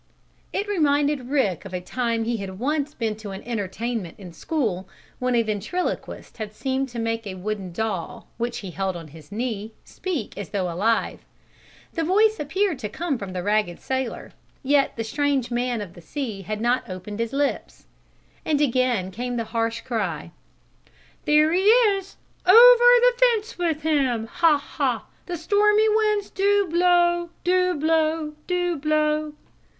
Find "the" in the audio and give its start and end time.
4.29-4.33, 11.93-12.03, 13.33-13.43, 14.95-15.03, 15.93-16.01, 19.37-19.43, 22.57-23.13, 25.27-25.37